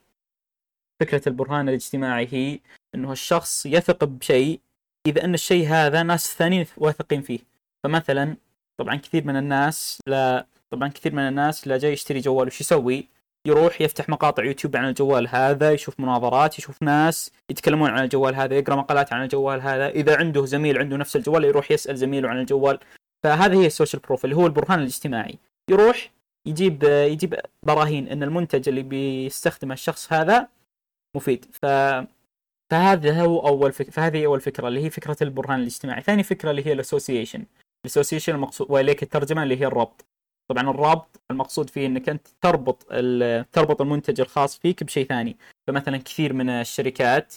فكرة 1.00 1.28
البرهان 1.28 1.68
الاجتماعي 1.68 2.28
هي 2.30 2.60
إنه 2.94 3.12
الشخص 3.12 3.66
يثق 3.66 4.04
بشيء 4.04 4.60
إذا 5.06 5.24
أن 5.24 5.34
الشيء 5.34 5.68
هذا 5.68 6.02
ناس 6.02 6.34
ثانيين 6.36 6.66
واثقين 6.76 7.22
فيه. 7.22 7.38
فمثلا 7.84 8.36
طبعا 8.80 8.96
كثير 8.96 9.24
من 9.24 9.36
الناس 9.36 10.00
لا 10.06 10.46
طبعا 10.70 10.88
كثير 10.88 11.14
من 11.14 11.28
الناس 11.28 11.68
لا 11.68 11.78
جاي 11.78 11.92
يشتري 11.92 12.20
جوال 12.20 12.46
وش 12.46 12.60
يسوي؟ 12.60 13.08
يروح 13.46 13.80
يفتح 13.80 14.08
مقاطع 14.08 14.44
يوتيوب 14.44 14.76
عن 14.76 14.88
الجوال 14.88 15.28
هذا 15.28 15.72
يشوف 15.72 16.00
مناظرات 16.00 16.58
يشوف 16.58 16.82
ناس 16.82 17.30
يتكلمون 17.50 17.90
عن 17.90 18.04
الجوال 18.04 18.34
هذا 18.34 18.54
يقرأ 18.54 18.76
مقالات 18.76 19.12
عن 19.12 19.22
الجوال 19.22 19.60
هذا. 19.60 19.88
إذا 19.88 20.16
عنده 20.16 20.44
زميل 20.44 20.78
عنده 20.78 20.96
نفس 20.96 21.16
الجوال 21.16 21.44
يروح 21.44 21.70
يسأل 21.70 21.96
زميله 21.96 22.28
عن 22.28 22.40
الجوال. 22.40 22.78
فهذه 23.22 23.62
هي 23.62 23.66
ال 23.66 23.71
social 23.71 24.02
proof 24.02 24.24
اللي 24.24 24.36
هو 24.36 24.46
البرهان 24.46 24.78
الاجتماعي. 24.78 25.38
يروح 25.70 26.10
يجيب 26.46 26.82
يجيب 26.82 27.40
براهين 27.66 28.08
إن 28.08 28.22
المنتج 28.22 28.68
اللي 28.68 28.82
بيستخدمه 28.82 29.74
الشخص 29.74 30.12
هذا 30.12 30.48
مفيد. 31.16 31.44
ف 31.52 31.66
فهذا 32.72 33.22
هو 33.22 33.46
أول 33.46 33.72
فكره 33.72 33.90
فهذه 33.90 34.26
أول 34.26 34.40
فكرة 34.40 34.68
اللي 34.68 34.84
هي 34.84 34.90
فكرة 34.90 35.16
البرهان 35.22 35.60
الاجتماعي. 35.60 36.02
ثاني 36.02 36.22
فكرة 36.22 36.50
اللي 36.50 36.66
هي 36.66 36.72
ال 36.72 36.78
association 36.78 37.44
الاسوسيشن 37.86 38.34
المقصود 38.34 38.70
وإليك 38.70 39.02
الترجمة 39.02 39.42
اللي 39.42 39.60
هي 39.60 39.66
الربط. 39.66 40.06
طبعا 40.50 40.70
الربط 40.70 41.20
المقصود 41.30 41.70
فيه 41.70 41.86
إنك 41.86 42.08
أنت 42.08 42.28
تربط 42.40 42.82
تربط 43.52 43.80
المنتج 43.80 44.20
الخاص 44.20 44.58
فيك 44.58 44.84
بشيء 44.84 45.06
ثاني. 45.06 45.36
فمثلا 45.66 45.96
كثير 45.98 46.32
من 46.32 46.50
الشركات 46.50 47.34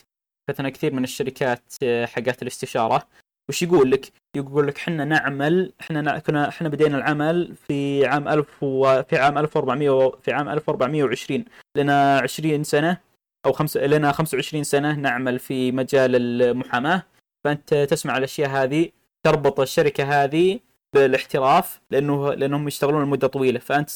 مثلا 0.50 0.70
كثير 0.70 0.94
من 0.94 1.04
الشركات 1.04 1.74
آه، 1.84 2.06
حقات 2.06 2.42
الاستشارة 2.42 3.08
وش 3.50 3.64
يقول 3.64 3.92
لك؟ 3.92 4.12
يقول 4.36 4.68
لك 4.68 4.78
إحنا 4.78 5.06
نعمل 5.06 5.74
إحنا 5.82 6.20
كنا 6.20 6.50
إحنا 6.50 6.70
بدينا 6.70 6.98
العمل 6.98 7.56
في 7.56 8.06
عام 8.06 8.28
1000 8.28 8.64
وفي 8.64 9.18
عام 9.18 9.38
1400 9.38 10.10
في 10.10 10.32
عام 10.32 10.50
1420 10.50 11.46
لنا 11.78 12.20
20 12.20 12.64
سنة 12.64 13.05
أو 13.46 13.52
خمس 13.52 13.78
لنا 13.78 14.12
25 14.12 14.64
سنة 14.64 14.96
نعمل 14.96 15.40
في 15.40 15.72
مجال 15.72 16.16
المحاماة. 16.16 17.04
فأنت 17.44 17.74
تسمع 17.74 18.18
الأشياء 18.18 18.50
هذه 18.50 18.90
تربط 19.24 19.60
الشركة 19.60 20.24
هذه 20.24 20.60
بالاحتراف 20.94 21.82
لأنه 21.92 22.34
لأنهم 22.34 22.68
يشتغلون 22.68 23.04
لمدة 23.04 23.28
طويلة. 23.28 23.60
فأنت 23.60 23.90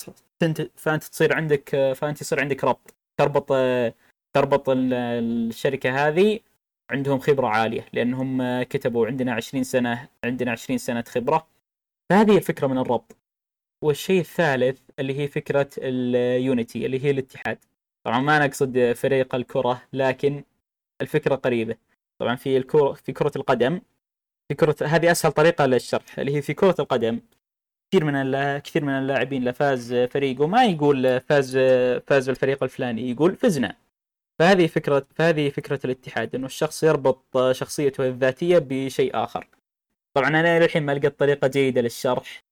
فأنت 0.75 1.03
تصير 1.03 1.33
عندك 1.33 1.93
فأنت 1.95 2.21
يصير 2.21 2.39
عندك 2.39 2.63
ربط. 2.63 2.95
تربط 3.17 3.49
تربط 4.33 4.63
الشركة 4.69 6.07
هذه 6.07 6.39
عندهم 6.91 7.19
خبرة 7.19 7.47
عالية 7.47 7.85
لأنهم 7.93 8.63
كتبوا 8.63 9.07
عندنا 9.07 9.33
20 9.33 9.63
سنة 9.63 10.07
عندنا 10.23 10.51
20 10.51 10.77
سنة 10.77 11.03
خبرة. 11.07 11.47
فهذه 12.09 12.37
الفكرة 12.37 12.67
من 12.67 12.77
الربط. 12.77 13.17
والشيء 13.83 14.19
الثالث 14.19 14.79
اللي 14.99 15.19
هي 15.19 15.27
فكرة 15.27 15.69
اليونيتي 15.77 16.85
اللي 16.85 17.03
هي 17.05 17.11
الاتحاد. 17.11 17.57
طبعا 18.09 18.19
ما 18.21 18.47
نقصد 18.47 18.91
فريق 18.93 19.35
الكرة 19.35 19.81
لكن 19.93 20.43
الفكرة 21.01 21.35
قريبة. 21.35 21.75
طبعا 22.19 22.35
في 22.35 22.57
الكرة 22.57 22.93
في 22.93 23.13
كرة 23.13 23.31
القدم 23.35 23.81
في 24.49 24.55
كرة 24.55 24.75
هذه 24.83 25.11
أسهل 25.11 25.31
طريقة 25.31 25.65
للشرح 25.65 26.19
اللي 26.19 26.35
هي 26.35 26.41
في 26.41 26.53
كرة 26.53 26.75
القدم. 26.79 27.19
كثير 27.91 28.05
من 28.05 28.57
كثير 28.59 28.85
من 28.85 28.93
اللاعبين 28.93 29.39
اللي 29.39 29.53
فاز 29.53 29.93
فريقه 29.93 30.47
ما 30.47 30.65
يقول 30.65 31.21
فاز 31.21 31.57
فاز 32.07 32.29
الفريق 32.29 32.63
الفلاني 32.63 33.11
يقول 33.11 33.35
فزنا. 33.35 33.75
فهذه 34.39 34.67
فكرة 34.67 35.07
فهذه 35.15 35.49
فكرة 35.49 35.79
الاتحاد 35.85 36.35
إنه 36.35 36.45
الشخص 36.45 36.83
يربط 36.83 37.37
شخصيته 37.51 38.07
الذاتية 38.07 38.59
بشيء 38.59 39.23
آخر. 39.23 39.47
طبعا 40.13 40.27
أنا 40.29 40.59
للحين 40.59 40.83
ما 40.83 40.91
لقيت 40.91 41.19
طريقة 41.19 41.47
جيدة 41.47 41.81
للشرح. 41.81 42.43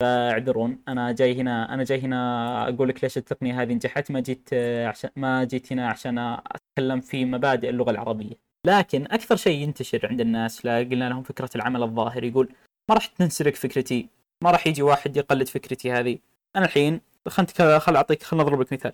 فاعذرون. 0.00 0.78
أنا 0.88 1.12
جاي 1.12 1.40
هنا 1.40 1.74
أنا 1.74 1.84
جاي 1.84 2.00
هنا 2.00 2.68
أقول 2.68 2.88
لك 2.88 3.04
ليش 3.04 3.16
التقنية 3.18 3.62
هذه 3.62 3.72
نجحت 3.72 4.10
ما 4.10 4.20
جيت 4.20 4.54
عشان 4.86 5.10
ما 5.16 5.44
جيت 5.44 5.72
هنا 5.72 5.88
عشان 5.88 6.18
أتكلم 6.18 7.00
في 7.00 7.24
مبادئ 7.24 7.68
اللغة 7.68 7.90
العربية. 7.90 8.34
لكن 8.66 9.04
أكثر 9.04 9.36
شيء 9.36 9.58
ينتشر 9.62 10.06
عند 10.10 10.20
الناس 10.20 10.64
لا 10.64 10.78
قلنا 10.78 11.08
لهم 11.08 11.22
فكرة 11.22 11.50
العمل 11.56 11.82
الظاهر 11.82 12.24
يقول 12.24 12.48
ما 12.88 12.94
راح 12.94 13.06
تنسرق 13.06 13.54
فكرتي 13.54 14.08
ما 14.44 14.50
راح 14.50 14.66
يجي 14.66 14.82
واحد 14.82 15.16
يقلد 15.16 15.48
فكرتي 15.48 15.92
هذه. 15.92 16.18
أنا 16.56 16.64
الحين 16.64 17.00
خلت 17.28 17.62
خل 17.62 17.96
أعطيك 17.96 18.22
خل 18.22 18.40
اضرب 18.40 18.60
لك 18.60 18.72
مثال. 18.72 18.92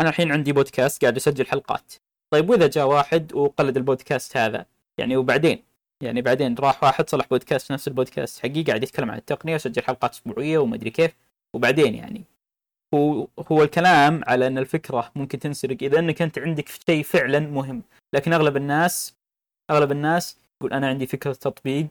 أنا 0.00 0.08
الحين 0.08 0.32
عندي 0.32 0.52
بودكاست 0.52 1.02
قاعد 1.02 1.16
أسجل 1.16 1.46
حلقات. 1.46 1.92
طيب 2.30 2.50
وإذا 2.50 2.66
جاء 2.66 2.86
واحد 2.88 3.34
وقلد 3.34 3.76
البودكاست 3.76 4.36
هذا 4.36 4.66
يعني 4.98 5.16
وبعدين 5.16 5.62
يعني 6.02 6.22
بعدين 6.22 6.54
راح 6.54 6.84
واحد 6.84 7.10
صلح 7.10 7.26
بودكاست 7.26 7.72
نفس 7.72 7.88
البودكاست. 7.88 8.42
حقي 8.42 8.62
قاعد 8.62 8.82
يتكلم 8.82 9.10
عن 9.10 9.18
التقنية 9.18 9.54
وسجل 9.54 9.82
حلقات 9.82 10.10
أسبوعية 10.12 10.58
وما 10.58 10.74
أدري 10.76 10.90
كيف. 10.90 11.16
وبعدين 11.54 11.94
يعني 11.94 12.24
هو 12.94 13.28
هو 13.52 13.62
الكلام 13.62 14.22
على 14.26 14.46
أن 14.46 14.58
الفكرة 14.58 15.12
ممكن 15.16 15.38
تنسرق 15.38 15.76
إذا 15.82 15.98
أنك 15.98 16.22
أنت 16.22 16.38
عندك 16.38 16.68
شيء 16.68 17.02
فعلا 17.02 17.40
مهم. 17.40 17.82
لكن 18.14 18.32
أغلب 18.32 18.56
الناس 18.56 19.14
أغلب 19.70 19.92
الناس 19.92 20.38
يقول 20.60 20.72
أنا 20.72 20.88
عندي 20.88 21.06
فكرة 21.06 21.32
تطبيق 21.32 21.88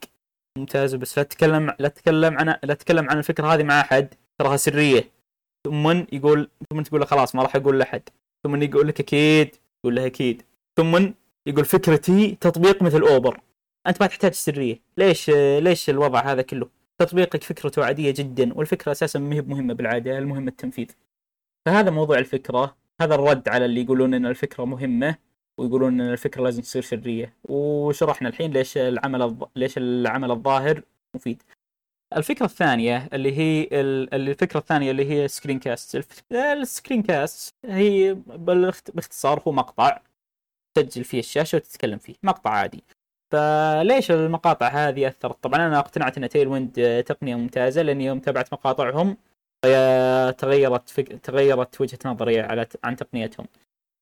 ممتازة 0.57 0.97
بس 0.97 1.17
لا 1.17 1.23
تتكلم 1.23 1.73
لا 1.79 1.87
تتكلم 1.87 2.37
عن 2.37 2.55
لا 2.63 2.73
تتكلم 2.73 3.09
عن 3.09 3.17
الفكرة 3.17 3.47
هذه 3.53 3.63
مع 3.63 3.81
أحد. 3.81 4.13
تراها 4.39 4.57
سرية. 4.57 5.11
ثم 5.67 6.03
يقول 6.11 6.49
ثم 6.69 6.81
تقول 6.81 6.99
له 6.99 7.05
خلاص 7.05 7.35
ما 7.35 7.43
راح 7.43 7.55
أقول 7.55 7.79
لأحد. 7.79 8.01
ثم 8.43 8.63
يقول 8.63 8.87
لك 8.87 8.99
أكيد. 8.99 9.55
يقول 9.83 9.95
له 9.95 10.05
أكيد. 10.05 10.43
ثم 10.77 11.11
يقول 11.47 11.65
فكرتي 11.65 12.37
تطبيق 12.41 12.83
مثل 12.83 13.01
أوبر. 13.01 13.41
أنت 13.87 14.01
ما 14.01 14.07
تحتاج 14.07 14.33
سرية. 14.33 14.79
ليش 14.97 15.29
ليش 15.59 15.89
الوضع 15.89 16.19
هذا 16.19 16.41
كله؟ 16.41 16.69
تطبيقك 16.97 17.43
فكرته 17.43 17.85
عادية 17.85 18.11
جدا 18.11 18.53
والفكرة 18.53 18.91
أساسا 18.91 19.19
ما 19.19 19.35
هي 19.35 19.41
مهمة 19.41 19.73
بالعادة 19.73 20.17
المهم 20.17 20.47
التنفيذ. 20.47 20.87
فهذا 21.65 21.89
موضوع 21.91 22.17
الفكرة 22.17 22.77
هذا 23.01 23.15
الرد 23.15 23.49
على 23.49 23.65
اللي 23.65 23.81
يقولون 23.81 24.13
إن 24.13 24.25
الفكرة 24.25 24.65
مهمة 24.65 25.15
ويقولون 25.57 26.01
إن 26.01 26.11
الفكرة 26.13 26.43
لازم 26.43 26.61
تصير 26.61 26.81
سرية. 26.81 27.33
وشرحنا 27.43 28.29
الحين 28.29 28.51
ليش 28.51 28.77
العمل 28.77 29.21
الض... 29.21 29.47
ليش 29.55 29.77
العمل 29.77 30.31
الظاهر 30.31 30.81
مفيد. 31.15 31.43
الفكرة 32.17 32.45
الثانية 32.45 33.09
اللي 33.13 33.37
هي 33.37 33.67
الفكرة 34.13 34.59
الثانية 34.59 34.91
اللي 34.91 35.11
هي 35.11 35.27
screencast 35.27 35.59
ال 35.59 36.03
screencast 36.31 37.55
هي 37.65 38.13
باختصار 38.93 39.41
هو 39.47 39.51
مقطع 39.51 39.99
تسجل 40.75 41.03
فيه 41.03 41.19
الشاشة 41.19 41.55
وتتكلم 41.55 41.97
فيه. 41.97 42.15
مقطع 42.23 42.49
عادي. 42.49 42.83
فليش 43.31 44.11
المقاطع 44.11 44.67
هذه 44.67 45.07
أثرت؟ 45.07 45.43
طبعا 45.43 45.67
أنا 45.67 45.79
اقتنعت 45.79 46.17
أن 46.17 46.29
Tailwind 46.29 47.03
تقنية 47.07 47.35
ممتازة 47.35 47.81
لأني 47.81 48.05
يوم 48.05 48.19
تابعت 48.19 48.53
مقاطعهم 48.53 49.17
تغيرت 50.37 50.89
فك... 50.89 51.07
تغيرت 51.07 51.81
وجهة 51.81 51.99
نظري 52.05 52.39
على 52.39 52.67
عن 52.83 52.95
تقنيتهم. 52.95 53.47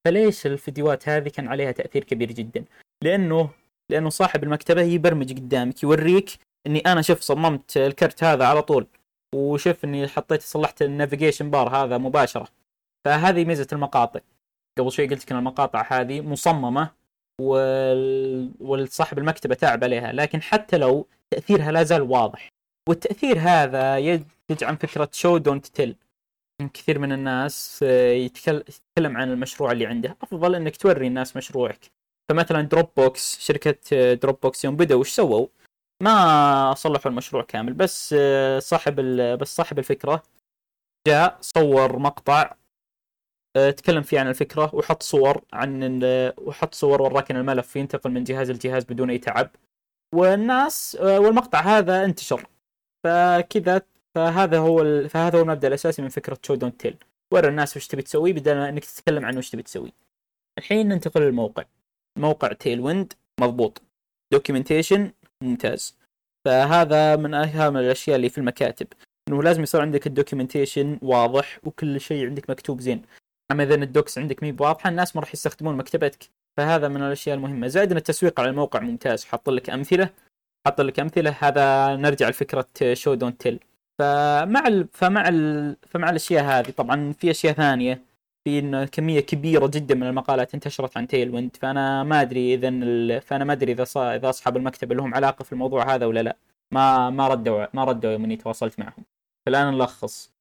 فليش 0.05 0.46
الفيديوهات 0.46 1.10
هذه 1.10 1.29
كان 1.29 1.48
عليها 1.48 1.72
تأثير 1.72 2.03
كبير 2.03 2.32
جدا؟ 2.32 2.65
لأنه 3.03 3.50
لأنه 3.91 4.10
صاحب 4.10 4.44
المكتبة 4.44 4.82
يبرمج 4.82 5.34
قدامك 5.34 5.84
يوريك 5.84 6.29
إني 6.67 6.79
أنا 6.79 7.01
شوف 7.01 7.22
صممت 7.22 7.77
ال 7.77 7.87
card 7.87 8.24
هذا 8.24 8.46
على 8.46 8.62
طول 8.62 8.88
وشوف 9.36 9.86
إني 9.86 10.08
حطيت 10.08 10.41
صلحت 10.41 10.82
ال 10.82 10.88
navigation 10.88 11.50
bar 11.50 11.70
هذا 11.70 11.98
مباشرة. 11.98 12.48
فهذه 13.05 13.46
ميزة 13.46 13.67
المقاطع. 13.74 14.20
قبل 14.79 14.91
شوي 14.91 15.08
قلت 15.08 15.24
لك 15.24 15.32
إن 15.32 15.38
المقاطع 15.38 15.86
هذه 15.89 16.22
مصممة 16.22 16.91
وال... 17.42 18.51
والصاحب 18.60 19.18
المكتبة 19.18 19.56
تعب 19.56 19.84
عليها 19.84 20.13
لكن 20.13 20.42
حتى 20.42 20.77
لو 20.77 21.08
تأثيرها 21.34 21.72
لا 21.72 21.84
زال 21.84 22.01
واضح. 22.01 22.50
والتأثير 22.89 23.39
هذا 23.39 23.98
ينتج 23.98 24.63
عن 24.63 24.75
فكرة 24.75 25.10
show 25.12 25.38
don't 25.38 25.67
tell. 25.67 25.96
كثير 26.74 27.00
من 27.00 27.12
الناس 27.12 27.82
يتكلم 27.82 29.18
عن 29.18 29.32
المشروع 29.32 29.72
اللي 29.72 29.86
عنده. 29.86 30.18
أفضل 30.22 30.56
إنك 30.56 30.77
توري 30.77 31.08
الناس 31.08 31.38
مشروعك. 31.38 31.92
فمثلا 32.32 32.62
Dropbox 32.62 33.39
شركة 33.39 34.13
Dropbox 34.13 34.65
يوم 34.65 34.75
بدأوا 34.75 35.00
وش 35.00 35.10
سووا؟ 35.10 35.48
ما 36.04 36.74
صلحوا 36.74 37.12
المشروع 37.12 37.44
كامل 37.44 37.74
بس 37.74 38.15
صاحب 38.60 38.96
بس 39.39 39.56
صاحب 39.56 39.80
الفكرة 39.80 40.24
جاء 41.08 41.38
صور 41.42 42.00
مقطع 42.00 42.56
تكلم 43.77 44.01
فيه 44.01 44.19
عن 44.19 44.27
الفكرة 44.27 44.75
وحط 44.75 45.03
صور 45.03 45.41
عن 45.53 46.00
وحط 46.38 46.74
صور 46.74 47.01
وراك 47.01 47.31
ان 47.31 47.38
الملف 47.38 47.75
ينتقل 47.75 48.12
من 48.12 48.24
جهاز 48.24 48.51
لجهاز 48.51 48.83
بدون 48.83 49.09
أي 49.09 49.17
تعب. 49.17 49.50
والناس 50.15 50.97
والمقطع 51.01 51.59
هذا 51.59 52.05
انتشر. 52.05 52.47
فكذا 53.03 53.81
فهذا 54.15 54.57
هو 54.59 54.81
ال... 54.81 55.09
فهذا 55.09 55.38
هو 55.38 55.41
المبدأ 55.41 55.67
الأساسي 55.67 56.01
من 56.01 56.09
فكرة 56.09 56.38
show 56.41 56.55
don't 56.55 56.82
tell. 56.82 56.98
ورا 57.33 57.50
الناس 57.50 57.77
وش 57.77 57.88
تبي 57.88 58.01
تسوي 58.01 58.33
بدل 58.33 58.55
ما 58.55 58.69
إنك 58.69 58.85
تتكلم 58.85 59.25
عن 59.25 59.38
وش 59.38 59.50
تبي 59.50 59.63
تسوي. 59.63 59.93
الحين 60.57 60.88
ننتقل 60.88 61.21
للموقع. 61.21 61.63
موقع 62.19 62.53
Tailwind 62.53 63.13
مضبوط. 63.41 63.81
documentation 64.34 65.12
ممتاز. 65.43 65.97
فهذا 66.45 67.15
من 67.15 67.33
أهم 67.33 67.77
الأشياء 67.77 68.15
اللي 68.15 68.29
في 68.29 68.38
المكاتب. 68.38 68.88
إنه 69.27 69.43
لازم 69.43 69.63
يصير 69.63 69.81
عندك 69.81 70.07
ال 70.08 70.14
documentation 70.14 71.00
واضح 71.01 71.59
وكل 71.63 72.01
شيء 72.01 72.25
عندك 72.25 72.50
مكتوب 72.50 72.81
زين. 72.81 73.01
أما 73.52 73.64
إذا 73.64 73.75
ال 73.75 73.84
docs 73.84 74.17
عندك 74.18 74.44
مي 74.44 74.56
واضحة 74.60 74.90
الناس 74.90 75.16
ما 75.16 75.22
راح 75.22 75.34
يستخدمون 75.34 75.78
مكتبتك. 75.78 76.30
فهذا 76.58 76.88
من 76.88 77.04
الأشياء 77.04 77.36
المهمة. 77.36 77.68
زائد 77.68 77.92
ان 77.92 77.98
التسويق 77.98 78.40
على 78.40 78.50
الموقع 78.50 78.80
ممتاز. 78.80 79.25
حط 79.25 79.50
لك 79.50 79.70
أمثلة. 79.70 80.10
حط 80.68 80.82
لك 80.82 81.00
أمثلة. 81.00 81.36
هذا 81.40 81.96
نرجع 81.96 82.30
لفكرة 82.30 82.68
show 82.94 83.13
don't 83.13 83.41
tell 83.41 83.60
فمع 84.00 84.68
ال... 84.68 84.88
فمع 84.94 85.28
ال... 85.30 85.78
فمع 85.88 86.10
الأشياء 86.10 86.44
هذه 86.44 86.70
طبعا 86.72 87.14
في 87.14 87.32
أشياء 87.32 87.54
ثانية. 87.54 88.02
في 88.46 88.60
انه 88.60 88.86
كمية 88.86 89.20
كبيرة 89.20 89.68
جدا 89.68 89.96
من 89.96 90.04
المقالات 90.04 90.54
انتشرت 90.54 90.98
عن 90.98 91.08
Tailwind 91.08 91.55
فأنا 91.56 92.04
ما 92.04 92.22
أدري 92.22 92.54
إذا. 92.54 92.70
فأنا 93.20 93.46
ما 93.46 93.54
أدري 93.54 93.72
إذا. 93.72 94.16
إذا 94.16 94.30
أصحاب 94.30 94.58
المكتب 94.58 94.94
لهم 94.94 95.16
علاقة 95.16 95.44
في 95.44 95.54
الموضوع 95.54 95.96
هذا 95.96 96.06
ولا 96.06 96.24
لا. 96.24 96.38
ما 96.72 97.10
ما 97.10 97.28
ردوا 97.28 97.66
ما 97.74 97.84
ردوا 97.84 98.12
يوم 98.12 98.24
إني 98.24 98.36
تواصلت 98.38 98.80
معهم. 98.80 99.04
فالآن 99.46 99.74
نلخص. 99.74 100.32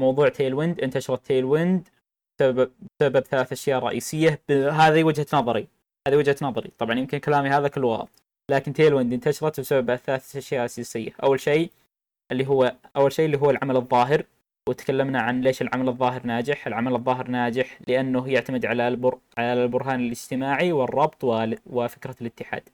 موضوع 0.00 0.28
Tailwind 0.28 0.80
انتشرت 0.80 1.26
Tailwind 1.26 1.88
بسبب 2.40 2.70
بسبب 3.00 3.20
ثلاث 3.20 3.52
أشياء 3.52 3.78
رئيسية. 3.84 4.40
هذه 4.50 5.04
وجهة 5.04 5.26
نظري. 5.32 5.66
هذه 6.08 6.16
وجهة 6.16 6.36
نظري. 6.42 6.70
طبعا 6.78 6.98
يمكن 6.98 7.18
كلامي 7.18 7.48
هذا 7.48 7.68
كله 7.68 7.88
غلط. 7.88 8.08
لكن 8.50 8.72
Tailwind 8.72 9.12
انتشرت 9.12 9.60
بسبب 9.60 9.96
ثلاث 9.96 10.36
أشياء 10.36 10.64
أساسية. 10.64 11.10
أول 11.22 11.40
شيء 11.40 11.70
اللي 12.32 12.46
هو 12.46 12.74
أول 12.96 13.12
شيء 13.12 13.26
اللي 13.26 13.38
هو 13.38 13.50
العمل 13.50 13.76
الظاهر. 13.76 14.24
وتكلمنا 14.68 15.20
عن 15.20 15.40
ليش 15.40 15.62
العمل 15.62 15.88
الظاهر 15.88 16.26
ناجح. 16.26 16.66
العمل 16.66 16.94
الظاهر 16.94 17.28
ناجح 17.28 17.78
لأنه 17.88 18.28
يعتمد 18.28 18.66
على 18.66 18.88
البر... 18.88 19.18
على 19.38 19.64
البرهان 19.64 20.00
الاجتماعي 20.00 20.72
والربط 20.72 21.24
و... 21.24 21.54
وفكرة 21.66 22.16
الاتحاد. 22.20 22.68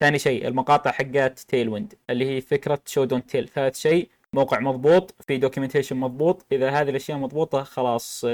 ثاني 0.00 0.18
شيء 0.18 0.48
المقاطع 0.48 0.90
حقت 0.90 1.38
Tailwind 1.38 1.94
اللي 2.10 2.36
هي 2.36 2.40
فكرة 2.40 2.80
show 2.86 3.04
don't 3.04 3.30
tell. 3.30 3.48
ثالث 3.48 3.78
شيء 3.78 4.08
موقع 4.32 4.60
مضبوط 4.60 5.14
في 5.26 5.38
documentation 5.38 5.96
مضبوط. 5.96 6.46
إذا 6.52 6.70
هذه 6.70 6.90
الأشياء 6.90 7.18
مضبوطة 7.18 7.62
خلاص. 7.62 8.26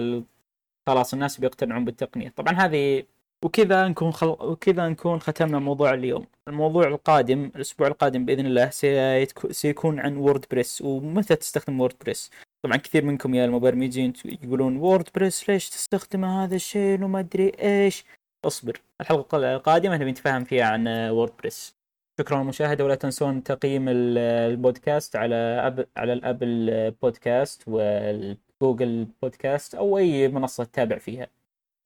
خلاص 0.86 1.12
الناس 1.14 1.40
بيقتنعون 1.40 1.84
بالتقنية. 1.84 2.28
طبعا 2.28 2.54
هذه 2.54 3.02
وكذا 3.44 3.88
نكون 3.88 4.12
خل... 4.12 4.26
وكذا 4.26 4.88
نكون 4.88 5.20
ختمنا 5.20 5.58
موضوع 5.58 5.94
اليوم. 5.94 6.26
الموضوع 6.48 6.86
القادم 6.86 7.44
الأسبوع 7.56 7.88
القادم 7.88 8.24
بإذن 8.24 8.46
الله 8.46 8.70
سيتك... 8.70 9.52
سيكون 9.52 10.00
عن 10.00 10.16
WordPress 10.16 10.82
ومتى 10.82 11.36
تستخدم 11.36 11.80
WordPress 11.80 12.30
طبعا 12.64 12.76
كثير 12.76 13.04
منكم 13.04 13.34
يا 13.34 13.44
المبرمجين 13.44 14.12
يقولون 14.24 14.76
WordPress 14.76 15.48
ليش 15.48 15.70
تستخدم 15.70 16.24
هذا 16.24 16.54
الشيء 16.54 17.04
وما 17.04 17.20
أدري 17.20 17.52
إيش؟ 17.60 18.04
أصبر 18.44 18.80
الحلقة 19.00 19.54
القادمة 19.54 19.96
نبي 19.96 20.10
نتفاهم 20.10 20.44
فيها 20.44 20.64
عن 20.64 20.88
WordPress 20.88 21.76
شكرا 22.20 22.38
للمشاهدة 22.38 22.84
ولا 22.84 22.94
تنسون 22.94 23.42
تقييم 23.42 23.84
البودكاست 23.88 25.16
على 25.16 25.34
أب... 25.34 25.86
على 25.96 26.12
ال 26.12 26.25
Apple 26.25 26.90
Podcast 27.02 27.68
وال 28.62 28.73
Google 28.73 29.06
Podcast 29.22 29.74
أو 29.74 29.98
أي 29.98 30.28
منصة 30.28 30.64
تتابع 30.64 30.98
فيها. 30.98 31.28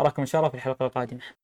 أراكم 0.00 0.22
إن 0.22 0.26
شاء 0.26 0.40
الله 0.40 0.50
في 0.50 0.56
الحلقة 0.56 0.86
القادمة. 0.86 1.36